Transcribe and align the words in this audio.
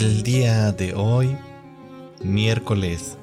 El 0.00 0.22
día 0.22 0.70
de 0.70 0.94
hoy, 0.94 1.36
miércoles 2.22 3.18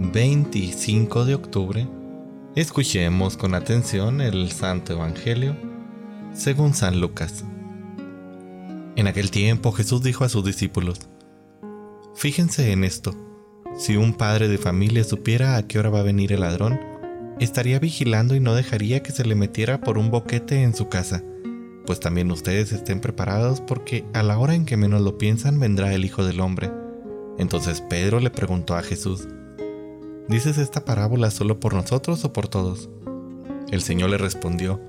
25 0.00 1.24
de 1.24 1.36
octubre, 1.36 1.86
escuchemos 2.56 3.36
con 3.36 3.54
atención 3.54 4.20
el 4.20 4.50
Santo 4.50 4.94
Evangelio 4.94 5.56
según 6.34 6.74
San 6.74 7.00
Lucas. 7.00 7.44
En 8.96 9.06
aquel 9.06 9.30
tiempo 9.30 9.70
Jesús 9.70 10.02
dijo 10.02 10.24
a 10.24 10.28
sus 10.28 10.44
discípulos, 10.44 10.98
Fíjense 12.16 12.72
en 12.72 12.82
esto, 12.82 13.14
si 13.78 13.94
un 13.94 14.12
padre 14.12 14.48
de 14.48 14.58
familia 14.58 15.04
supiera 15.04 15.54
a 15.54 15.68
qué 15.68 15.78
hora 15.78 15.90
va 15.90 16.00
a 16.00 16.02
venir 16.10 16.32
el 16.32 16.40
ladrón, 16.40 16.80
estaría 17.38 17.78
vigilando 17.78 18.34
y 18.34 18.40
no 18.40 18.56
dejaría 18.56 19.00
que 19.00 19.12
se 19.12 19.24
le 19.24 19.36
metiera 19.36 19.80
por 19.80 19.96
un 19.96 20.10
boquete 20.10 20.64
en 20.64 20.74
su 20.74 20.88
casa. 20.88 21.22
Pues 21.86 22.00
también 22.00 22.32
ustedes 22.32 22.72
estén 22.72 23.00
preparados 23.00 23.60
porque 23.60 24.04
a 24.12 24.24
la 24.24 24.38
hora 24.38 24.54
en 24.54 24.66
que 24.66 24.76
menos 24.76 25.02
lo 25.02 25.18
piensan 25.18 25.60
vendrá 25.60 25.94
el 25.94 26.04
Hijo 26.04 26.24
del 26.24 26.40
Hombre. 26.40 26.70
Entonces 27.38 27.80
Pedro 27.80 28.18
le 28.18 28.30
preguntó 28.30 28.74
a 28.74 28.82
Jesús, 28.82 29.28
¿Dices 30.28 30.58
esta 30.58 30.84
parábola 30.84 31.30
solo 31.30 31.60
por 31.60 31.74
nosotros 31.74 32.24
o 32.24 32.32
por 32.32 32.48
todos? 32.48 32.90
El 33.70 33.80
Señor 33.82 34.10
le 34.10 34.18
respondió, 34.18 34.80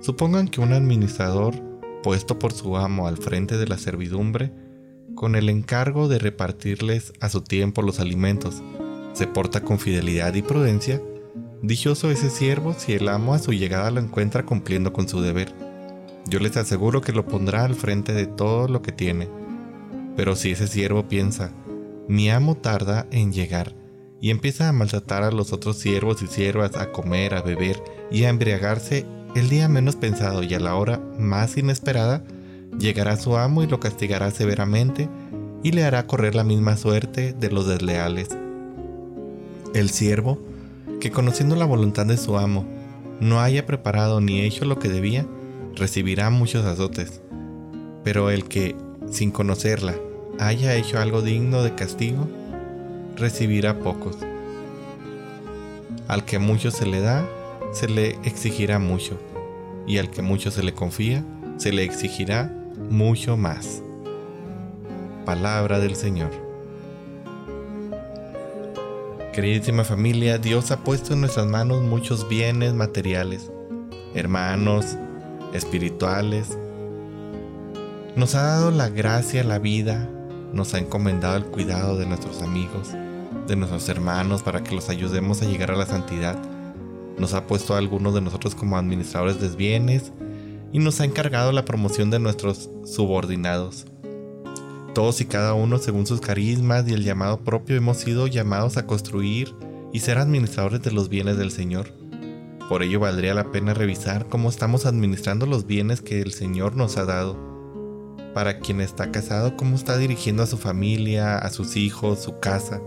Supongan 0.00 0.46
que 0.46 0.60
un 0.60 0.72
administrador, 0.72 1.56
puesto 2.04 2.38
por 2.38 2.52
su 2.52 2.76
amo 2.76 3.08
al 3.08 3.16
frente 3.16 3.56
de 3.56 3.66
la 3.66 3.78
servidumbre, 3.78 4.52
con 5.16 5.34
el 5.34 5.48
encargo 5.48 6.06
de 6.06 6.20
repartirles 6.20 7.12
a 7.20 7.28
su 7.28 7.40
tiempo 7.40 7.82
los 7.82 7.98
alimentos, 7.98 8.62
se 9.14 9.26
porta 9.26 9.62
con 9.62 9.80
fidelidad 9.80 10.34
y 10.34 10.42
prudencia, 10.42 11.02
dichoso 11.62 12.10
ese 12.12 12.30
siervo 12.30 12.74
si 12.74 12.92
el 12.92 13.08
amo 13.08 13.34
a 13.34 13.40
su 13.40 13.52
llegada 13.52 13.90
lo 13.90 13.98
encuentra 13.98 14.44
cumpliendo 14.46 14.92
con 14.92 15.08
su 15.08 15.20
deber. 15.20 15.65
Yo 16.28 16.40
les 16.40 16.56
aseguro 16.56 17.00
que 17.00 17.12
lo 17.12 17.26
pondrá 17.26 17.64
al 17.64 17.74
frente 17.74 18.12
de 18.12 18.26
todo 18.26 18.68
lo 18.68 18.82
que 18.82 18.92
tiene. 18.92 19.28
Pero 20.16 20.34
si 20.34 20.52
ese 20.52 20.66
siervo 20.66 21.06
piensa, 21.08 21.52
mi 22.08 22.30
amo 22.30 22.56
tarda 22.56 23.06
en 23.10 23.32
llegar, 23.32 23.74
y 24.20 24.30
empieza 24.30 24.68
a 24.68 24.72
maltratar 24.72 25.22
a 25.22 25.30
los 25.30 25.52
otros 25.52 25.78
siervos 25.78 26.22
y 26.22 26.26
siervas, 26.26 26.76
a 26.76 26.90
comer, 26.90 27.34
a 27.34 27.42
beber 27.42 27.82
y 28.10 28.24
a 28.24 28.30
embriagarse 28.30 29.06
el 29.34 29.48
día 29.48 29.68
menos 29.68 29.96
pensado 29.96 30.42
y 30.42 30.54
a 30.54 30.60
la 30.60 30.76
hora 30.76 31.00
más 31.18 31.58
inesperada, 31.58 32.24
llegará 32.78 33.16
su 33.16 33.36
amo 33.36 33.62
y 33.62 33.66
lo 33.66 33.80
castigará 33.80 34.30
severamente 34.30 35.08
y 35.62 35.72
le 35.72 35.84
hará 35.84 36.06
correr 36.06 36.34
la 36.34 36.44
misma 36.44 36.76
suerte 36.76 37.34
de 37.34 37.50
los 37.50 37.66
desleales. 37.66 38.28
El 39.74 39.90
siervo, 39.90 40.40
que 41.00 41.10
conociendo 41.10 41.54
la 41.56 41.66
voluntad 41.66 42.06
de 42.06 42.16
su 42.16 42.38
amo, 42.38 42.64
no 43.20 43.40
haya 43.40 43.66
preparado 43.66 44.20
ni 44.20 44.40
hecho 44.40 44.64
lo 44.64 44.78
que 44.78 44.88
debía, 44.88 45.26
recibirá 45.76 46.30
muchos 46.30 46.64
azotes. 46.64 47.20
Pero 48.02 48.30
el 48.30 48.44
que, 48.44 48.74
sin 49.10 49.30
conocerla, 49.30 49.94
haya 50.38 50.74
hecho 50.74 50.98
algo 50.98 51.22
digno 51.22 51.62
de 51.62 51.74
castigo, 51.74 52.28
recibirá 53.16 53.78
pocos. 53.78 54.16
Al 56.08 56.24
que 56.24 56.38
mucho 56.38 56.70
se 56.70 56.86
le 56.86 57.00
da, 57.00 57.26
se 57.72 57.88
le 57.88 58.10
exigirá 58.24 58.78
mucho, 58.78 59.18
y 59.86 59.98
al 59.98 60.10
que 60.10 60.22
mucho 60.22 60.50
se 60.50 60.62
le 60.62 60.72
confía, 60.72 61.24
se 61.56 61.72
le 61.72 61.84
exigirá 61.84 62.52
mucho 62.90 63.36
más. 63.36 63.82
Palabra 65.24 65.80
del 65.80 65.96
Señor. 65.96 66.30
Queridísima 69.32 69.84
familia, 69.84 70.38
Dios 70.38 70.70
ha 70.70 70.78
puesto 70.78 71.12
en 71.12 71.20
nuestras 71.20 71.46
manos 71.46 71.82
muchos 71.82 72.28
bienes 72.28 72.72
materiales, 72.72 73.50
hermanos, 74.14 74.96
espirituales. 75.56 76.56
Nos 78.14 78.34
ha 78.34 78.42
dado 78.42 78.70
la 78.70 78.88
gracia, 78.88 79.44
la 79.44 79.58
vida, 79.58 80.08
nos 80.52 80.74
ha 80.74 80.78
encomendado 80.78 81.36
el 81.36 81.46
cuidado 81.46 81.96
de 81.96 82.06
nuestros 82.06 82.42
amigos, 82.42 82.92
de 83.46 83.56
nuestros 83.56 83.88
hermanos 83.88 84.42
para 84.42 84.62
que 84.62 84.74
los 84.74 84.88
ayudemos 84.88 85.42
a 85.42 85.46
llegar 85.46 85.70
a 85.70 85.76
la 85.76 85.86
santidad. 85.86 86.36
Nos 87.18 87.34
ha 87.34 87.46
puesto 87.46 87.74
a 87.74 87.78
algunos 87.78 88.14
de 88.14 88.20
nosotros 88.20 88.54
como 88.54 88.76
administradores 88.76 89.40
de 89.40 89.48
bienes 89.48 90.12
y 90.72 90.78
nos 90.78 91.00
ha 91.00 91.04
encargado 91.04 91.52
la 91.52 91.64
promoción 91.64 92.10
de 92.10 92.18
nuestros 92.18 92.70
subordinados. 92.84 93.86
Todos 94.94 95.20
y 95.20 95.26
cada 95.26 95.52
uno, 95.52 95.78
según 95.78 96.06
sus 96.06 96.20
carismas 96.20 96.88
y 96.88 96.94
el 96.94 97.04
llamado 97.04 97.40
propio, 97.40 97.76
hemos 97.76 97.98
sido 97.98 98.26
llamados 98.26 98.76
a 98.76 98.86
construir 98.86 99.54
y 99.92 100.00
ser 100.00 100.18
administradores 100.18 100.82
de 100.82 100.90
los 100.90 101.08
bienes 101.08 101.36
del 101.36 101.50
Señor. 101.50 102.05
Por 102.68 102.82
ello 102.82 102.98
valdría 102.98 103.32
la 103.32 103.52
pena 103.52 103.74
revisar 103.74 104.26
cómo 104.26 104.48
estamos 104.48 104.86
administrando 104.86 105.46
los 105.46 105.66
bienes 105.66 106.00
que 106.00 106.20
el 106.20 106.32
Señor 106.32 106.74
nos 106.74 106.96
ha 106.96 107.04
dado. 107.04 107.38
Para 108.34 108.58
quien 108.58 108.80
está 108.80 109.12
casado, 109.12 109.56
cómo 109.56 109.76
está 109.76 109.96
dirigiendo 109.96 110.42
a 110.42 110.46
su 110.46 110.58
familia, 110.58 111.38
a 111.38 111.50
sus 111.50 111.76
hijos, 111.76 112.24
su 112.24 112.40
casa. 112.40 112.82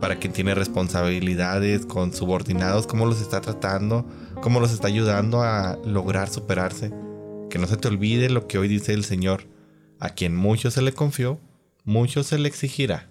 Para 0.00 0.20
quien 0.20 0.32
tiene 0.32 0.54
responsabilidades 0.54 1.84
con 1.84 2.12
subordinados, 2.12 2.86
cómo 2.86 3.06
los 3.06 3.20
está 3.20 3.40
tratando, 3.40 4.06
cómo 4.40 4.60
los 4.60 4.72
está 4.72 4.86
ayudando 4.86 5.42
a 5.42 5.78
lograr 5.84 6.28
superarse. 6.28 6.92
Que 7.50 7.58
no 7.58 7.66
se 7.66 7.76
te 7.76 7.88
olvide 7.88 8.30
lo 8.30 8.46
que 8.46 8.58
hoy 8.58 8.68
dice 8.68 8.92
el 8.92 9.02
Señor. 9.02 9.48
A 9.98 10.10
quien 10.10 10.36
mucho 10.36 10.70
se 10.70 10.80
le 10.80 10.92
confió, 10.92 11.40
mucho 11.82 12.22
se 12.22 12.38
le 12.38 12.48
exigirá. 12.48 13.10